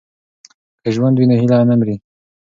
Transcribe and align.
که 0.81 0.89
ژوند 0.95 1.15
وي 1.17 1.25
نو 1.29 1.33
هیله 1.41 1.57
نه 1.69 1.75
مري. 1.79 1.95